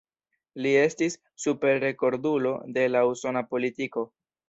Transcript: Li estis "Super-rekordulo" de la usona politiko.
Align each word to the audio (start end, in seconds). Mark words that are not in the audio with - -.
Li 0.65 0.71
estis 0.83 1.17
"Super-rekordulo" 1.45 2.57
de 2.79 2.89
la 2.97 3.07
usona 3.15 3.49
politiko. 3.55 4.13